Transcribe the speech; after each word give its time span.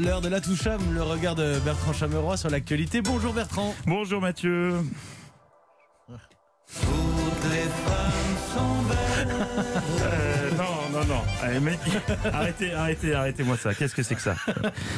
l'heure 0.00 0.20
de 0.20 0.28
la 0.28 0.40
toucham, 0.40 0.80
le 0.94 1.02
regard 1.02 1.34
de 1.34 1.58
Bertrand 1.64 1.92
Chameroy 1.92 2.36
sur 2.36 2.50
l'actualité. 2.50 3.02
Bonjour 3.02 3.32
Bertrand. 3.32 3.74
Bonjour 3.86 4.20
Mathieu. 4.20 4.74
Toutes 6.08 7.50
les 7.50 7.68
femmes 7.84 8.36
sont 8.54 8.82
belles. 8.88 9.66
Non, 11.00 11.06
non, 11.06 11.14
non. 11.14 11.22
Allez, 11.42 11.60
mais- 11.60 11.78
arrêtez, 12.32 12.72
arrêtez, 12.74 13.14
arrêtez-moi 13.14 13.56
ça. 13.56 13.74
Qu'est-ce 13.74 13.94
que 13.94 14.02
c'est 14.02 14.14
que 14.14 14.20
ça 14.20 14.34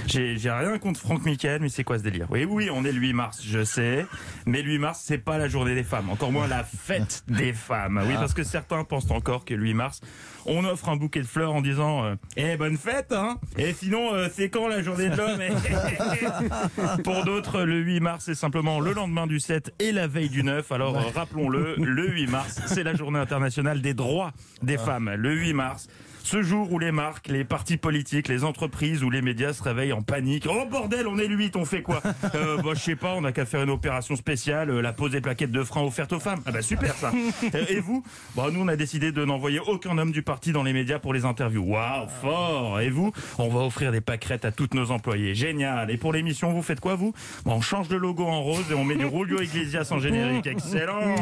J'ai 0.07 0.37
rien 0.51 0.79
contre 0.79 0.99
Franck 1.01 1.25
Michael, 1.25 1.61
mais 1.63 1.69
c'est 1.69 1.85
quoi 1.85 1.99
ce 1.99 2.03
délire 2.03 2.27
Oui, 2.31 2.45
oui, 2.45 2.71
on 2.73 2.85
est 2.85 2.93
le 2.93 2.99
8 2.99 3.13
mars, 3.13 3.41
je 3.45 3.63
sais. 3.65 4.07
Mais 4.47 4.63
le 4.63 4.73
8 4.73 4.79
mars, 4.79 5.03
c'est 5.05 5.19
pas 5.19 5.39
la 5.39 5.49
journée 5.49 5.75
des 5.75 5.85
femmes. 5.85 6.11
Encore 6.11 6.33
moins 6.33 6.49
la 6.49 6.65
fête 6.65 7.23
des 7.29 7.53
femmes. 7.53 8.03
Oui, 8.07 8.15
parce 8.15 8.35
que 8.35 8.43
certains 8.43 8.85
pensent 8.85 9.11
encore 9.11 9.45
que 9.45 9.55
le 9.55 9.63
8 9.63 9.75
mars, 9.75 10.01
on 10.45 10.65
offre 10.65 10.89
un 10.89 10.97
bouquet 10.97 11.21
de 11.21 11.27
fleurs 11.27 11.53
en 11.55 11.63
disant 11.63 12.05
euh, 12.05 12.15
Eh, 12.37 12.57
bonne 12.57 12.77
fête, 12.77 13.13
hein 13.13 13.39
Et 13.57 13.73
sinon, 13.73 14.13
euh, 14.13 14.29
c'est 14.33 14.51
quand 14.51 14.67
la 14.67 14.83
journée 14.83 15.09
de 15.09 15.17
l'homme 15.17 15.41
Pour 17.05 17.25
d'autres, 17.25 17.63
le 17.63 17.79
8 17.79 18.01
mars, 18.01 18.25
c'est 18.27 18.35
simplement 18.35 18.81
le 18.81 18.93
lendemain 18.93 19.27
du 19.29 19.39
7 19.39 19.73
et 19.79 19.93
la 19.93 20.09
veille 20.09 20.31
du 20.31 20.43
9. 20.43 20.73
Alors, 20.73 20.97
rappelons-le, 21.15 21.77
le 21.77 22.09
8 22.11 22.27
mars, 22.27 22.61
c'est 22.67 22.83
la 22.83 22.95
journée 22.95 23.21
internationale 23.21 23.81
des 23.81 23.95
droits 23.95 24.33
des 24.63 24.79
femmes. 24.79 25.11
Le 25.17 25.33
8 25.35 25.53
mars. 25.53 25.89
Ce 26.25 26.41
jour 26.41 26.73
où 26.73 26.79
les 26.79 26.93
marques, 26.93 27.29
les 27.29 27.45
partis 27.45 27.77
politiques, 27.77 28.29
les 28.29 28.45
entreprises 28.45 29.03
ou 29.03 29.11
les 29.11 29.23
médias 29.23 29.53
se 29.53 29.63
réveillent 29.63 29.93
en 29.93 30.03
panique. 30.03 30.47
Oh 30.49 30.65
bordel, 30.71 31.07
on 31.07 31.19
est 31.19 31.27
le 31.27 31.37
8, 31.37 31.57
on 31.57 31.65
fait 31.65 31.83
quoi 31.83 32.01
euh, 32.35 32.57
bah, 32.63 32.71
Je 32.75 32.81
sais 32.81 32.97
pas, 32.97 33.15
on 33.17 33.25
a 33.25 33.33
qu'à 33.33 33.45
faire 33.45 33.63
une 33.63 33.71
opération 33.71 34.15
spéciale, 34.17 34.71
euh, 34.71 34.81
la 34.81 34.93
pose 34.93 35.11
des 35.11 35.21
plaquettes 35.21 35.51
de 35.51 35.65
frein 35.65 35.83
offertes 35.83 36.13
aux 36.13 36.21
femmes. 36.21 36.41
Ah 36.47 36.53
bah 36.53 36.63
super 36.63 36.95
ça 36.95 37.13
Euh, 37.55 37.65
Et 37.69 37.81
vous 37.81 38.05
bah, 38.37 38.47
Nous, 38.53 38.61
on 38.63 38.69
a 38.69 38.77
décidé 38.77 39.11
de 39.13 39.25
n'envoyer 39.25 39.61
aucun 39.61 39.99
homme 39.99 40.13
du 40.13 40.23
parti 40.23 40.53
dans 40.53 40.63
les 40.63 40.73
médias 40.73 40.99
pour 40.99 41.13
les 41.13 41.25
interviews. 41.25 41.65
Waouh, 41.65 42.09
fort 42.09 42.81
Et 42.81 42.89
vous 42.91 43.13
On 43.39 43.49
va 43.49 43.61
offrir 43.61 43.91
des 43.91 44.01
pâquerettes 44.01 44.45
à 44.45 44.53
toutes 44.53 44.75
nos 44.75 44.91
employés. 44.91 45.35
Génial 45.35 45.91
Et 45.91 45.97
pour 45.97 46.13
l'émission, 46.13 46.53
vous 46.53 46.63
faites 46.63 46.81
quoi 46.81 46.95
vous 46.95 47.13
Bah, 47.45 47.53
On 47.55 47.61
change 47.61 47.89
le 47.89 47.99
logo 47.99 48.25
en 48.25 48.43
rose 48.43 48.65
et 48.71 48.75
on 48.75 48.85
met 48.85 48.97
du 48.97 49.09
Julio 49.09 49.43
Iglesias 49.43 49.89
en 49.91 49.99
générique. 49.99 50.47
Excellent 50.47 51.17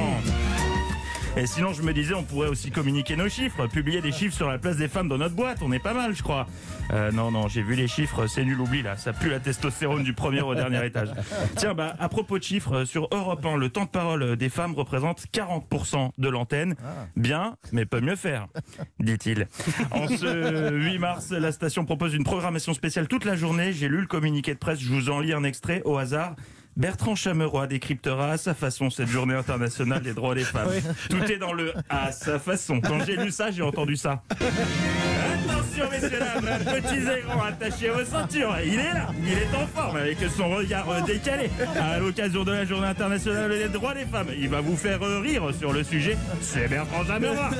et 1.36 1.46
sinon, 1.46 1.72
je 1.72 1.82
me 1.82 1.92
disais, 1.92 2.14
on 2.14 2.24
pourrait 2.24 2.48
aussi 2.48 2.70
communiquer 2.70 3.16
nos 3.16 3.28
chiffres, 3.28 3.66
publier 3.68 4.00
des 4.00 4.12
chiffres 4.12 4.34
sur 4.34 4.48
la 4.48 4.58
place 4.58 4.76
des 4.76 4.88
femmes 4.88 5.08
dans 5.08 5.18
notre 5.18 5.34
boîte. 5.34 5.58
On 5.62 5.72
est 5.72 5.78
pas 5.78 5.94
mal, 5.94 6.14
je 6.14 6.22
crois. 6.22 6.46
Euh, 6.92 7.12
non, 7.12 7.30
non, 7.30 7.46
j'ai 7.48 7.62
vu 7.62 7.74
les 7.76 7.86
chiffres, 7.86 8.26
c'est 8.26 8.44
nul, 8.44 8.60
oublie 8.60 8.82
là. 8.82 8.96
Ça 8.96 9.12
pue 9.12 9.30
la 9.30 9.38
testostérone 9.38 10.02
du 10.02 10.12
premier 10.12 10.40
au 10.40 10.54
dernier 10.54 10.84
étage. 10.84 11.10
Tiens, 11.56 11.74
bah, 11.74 11.94
à 11.98 12.08
propos 12.08 12.38
de 12.38 12.42
chiffres, 12.42 12.84
sur 12.84 13.08
Europe 13.12 13.44
1, 13.44 13.56
le 13.56 13.68
temps 13.68 13.84
de 13.84 13.90
parole 13.90 14.36
des 14.36 14.48
femmes 14.48 14.74
représente 14.74 15.26
40% 15.32 16.10
de 16.18 16.28
l'antenne. 16.28 16.74
Bien, 17.16 17.56
mais 17.72 17.86
peut 17.86 18.00
mieux 18.00 18.16
faire, 18.16 18.48
dit-il. 18.98 19.46
En 19.92 20.08
ce 20.08 20.72
8 20.72 20.98
mars, 20.98 21.30
la 21.30 21.52
station 21.52 21.84
propose 21.84 22.14
une 22.14 22.24
programmation 22.24 22.74
spéciale 22.74 23.06
toute 23.06 23.24
la 23.24 23.36
journée. 23.36 23.72
J'ai 23.72 23.88
lu 23.88 24.00
le 24.00 24.06
communiqué 24.06 24.52
de 24.52 24.58
presse, 24.58 24.80
je 24.80 24.88
vous 24.88 25.10
en 25.10 25.20
lis 25.20 25.32
un 25.32 25.44
extrait 25.44 25.82
au 25.84 25.96
hasard. 25.96 26.34
Bertrand 26.76 27.14
Chameroy 27.14 27.66
décryptera 27.66 28.32
à 28.32 28.38
sa 28.38 28.54
façon 28.54 28.90
cette 28.90 29.08
journée 29.08 29.34
internationale 29.34 30.02
des 30.02 30.14
droits 30.14 30.34
des 30.34 30.44
femmes. 30.44 30.70
Tout 31.08 31.22
est 31.24 31.38
dans 31.38 31.52
le 31.52 31.72
à 31.88 32.12
sa 32.12 32.38
façon. 32.38 32.80
Quand 32.80 33.04
j'ai 33.04 33.16
lu 33.16 33.30
ça, 33.30 33.50
j'ai 33.50 33.62
entendu 33.62 33.96
ça. 33.96 34.22
Attention 34.30 35.90
messieurs 35.90 36.18
dames, 36.18 36.58
petits 36.64 36.96
et 36.96 37.22
grands, 37.22 37.42
attachez 37.42 37.88
vos 37.90 38.04
ceintures. 38.04 38.56
Il 38.64 38.74
est 38.74 38.94
là, 38.94 39.08
il 39.22 39.32
est 39.32 39.54
en 39.56 39.66
forme 39.66 39.96
avec 39.96 40.18
son 40.36 40.48
regard 40.50 40.88
euh, 40.90 41.00
décalé. 41.02 41.50
À 41.78 41.98
l'occasion 41.98 42.44
de 42.44 42.52
la 42.52 42.64
journée 42.64 42.86
internationale 42.86 43.50
des 43.50 43.68
droits 43.68 43.94
des 43.94 44.04
femmes, 44.04 44.28
il 44.38 44.48
va 44.48 44.60
vous 44.60 44.76
faire 44.76 45.02
euh, 45.02 45.20
rire 45.20 45.50
sur 45.58 45.72
le 45.72 45.82
sujet. 45.82 46.16
C'est 46.40 46.68
Bertrand 46.68 47.04
Chameroy. 47.04 47.50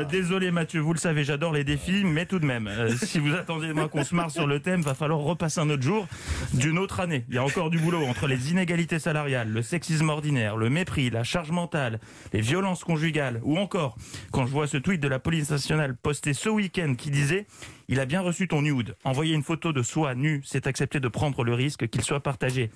Euh, 0.00 0.04
désolé 0.04 0.50
Mathieu, 0.50 0.80
vous 0.80 0.92
le 0.92 0.98
savez, 0.98 1.24
j'adore 1.24 1.52
les 1.52 1.64
défis, 1.64 2.04
mais 2.04 2.26
tout 2.26 2.38
de 2.38 2.46
même, 2.46 2.66
euh, 2.68 2.90
si 3.02 3.18
vous 3.18 3.34
attendez 3.34 3.68
de 3.68 3.72
moi 3.72 3.88
qu'on 3.88 4.04
se 4.04 4.14
marre 4.14 4.30
sur 4.30 4.46
le 4.46 4.60
thème, 4.60 4.82
va 4.82 4.94
falloir 4.94 5.20
repasser 5.20 5.60
un 5.60 5.68
autre 5.68 5.82
jour 5.82 6.06
d'une 6.54 6.78
autre 6.78 7.00
année. 7.00 7.24
Il 7.28 7.34
y 7.34 7.38
a 7.38 7.44
encore 7.44 7.70
du 7.70 7.78
boulot 7.78 8.04
entre 8.06 8.26
les 8.26 8.50
inégalités 8.50 8.98
salariales, 8.98 9.50
le 9.50 9.62
sexisme 9.62 10.08
ordinaire, 10.08 10.56
le 10.56 10.70
mépris, 10.70 11.10
la 11.10 11.24
charge 11.24 11.50
mentale, 11.50 12.00
les 12.32 12.40
violences 12.40 12.84
conjugales, 12.84 13.40
ou 13.42 13.58
encore, 13.58 13.96
quand 14.32 14.46
je 14.46 14.52
vois 14.52 14.66
ce 14.66 14.76
tweet 14.76 15.00
de 15.00 15.08
la 15.08 15.18
police 15.18 15.50
nationale 15.50 15.96
posté 15.96 16.32
ce 16.32 16.48
week-end 16.48 16.94
qui 16.96 17.10
disait 17.10 17.46
«Il 17.88 18.00
a 18.00 18.06
bien 18.06 18.20
reçu 18.20 18.48
ton 18.48 18.62
nude. 18.62 18.96
Envoyer 19.04 19.34
une 19.34 19.42
photo 19.42 19.72
de 19.72 19.82
soi 19.82 20.14
nu, 20.14 20.42
c'est 20.44 20.66
accepter 20.66 21.00
de 21.00 21.08
prendre 21.08 21.44
le 21.44 21.54
risque 21.54 21.88
qu'il 21.88 22.02
soit 22.02 22.20
partagé.» 22.20 22.70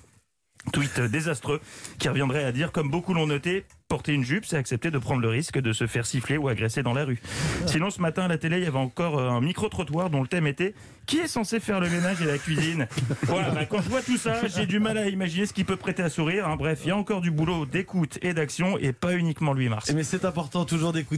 Tweet 0.73 0.99
désastreux 0.99 1.61
qui 1.99 2.09
reviendrait 2.09 2.43
à 2.43 2.51
dire, 2.51 2.71
comme 2.71 2.89
beaucoup 2.89 3.13
l'ont 3.13 3.27
noté, 3.27 3.65
porter 3.87 4.13
une 4.13 4.23
jupe, 4.23 4.45
c'est 4.45 4.57
accepter 4.57 4.89
de 4.91 4.97
prendre 4.97 5.21
le 5.21 5.29
risque 5.29 5.59
de 5.59 5.71
se 5.73 5.85
faire 5.87 6.05
siffler 6.05 6.37
ou 6.37 6.47
agresser 6.47 6.81
dans 6.83 6.93
la 6.93 7.05
rue. 7.05 7.21
Sinon, 7.67 7.89
ce 7.91 8.01
matin 8.01 8.23
à 8.23 8.27
la 8.27 8.37
télé, 8.37 8.57
il 8.57 8.63
y 8.63 8.67
avait 8.67 8.77
encore 8.77 9.19
euh, 9.19 9.29
un 9.29 9.41
micro-trottoir 9.41 10.09
dont 10.09 10.21
le 10.21 10.27
thème 10.27 10.47
était 10.47 10.73
Qui 11.05 11.19
est 11.19 11.27
censé 11.27 11.59
faire 11.59 11.79
le 11.79 11.87
ménage 11.89 12.19
et 12.21 12.25
la 12.25 12.37
cuisine? 12.39 12.87
Voilà, 13.23 13.51
bah, 13.51 13.65
quand 13.65 13.81
je 13.81 13.89
vois 13.89 14.01
tout 14.01 14.17
ça, 14.17 14.47
j'ai 14.47 14.65
du 14.65 14.79
mal 14.79 14.97
à 14.97 15.07
imaginer 15.07 15.45
ce 15.45 15.53
qui 15.53 15.63
peut 15.63 15.75
prêter 15.77 16.01
à 16.01 16.09
sourire. 16.09 16.47
hein. 16.47 16.55
Bref, 16.57 16.79
il 16.83 16.87
y 16.87 16.91
a 16.91 16.97
encore 16.97 17.21
du 17.21 17.29
boulot 17.31 17.65
d'écoute 17.67 18.17
et 18.23 18.33
d'action 18.33 18.77
et 18.79 18.91
pas 18.91 19.13
uniquement 19.13 19.53
8 19.53 19.69
mars. 19.69 19.91
Mais 19.93 20.03
c'est 20.03 20.25
important 20.25 20.65
toujours 20.65 20.91
d'écouter 20.91 21.15